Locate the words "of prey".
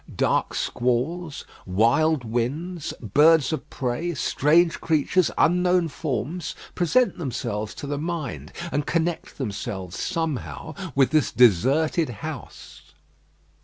3.53-4.15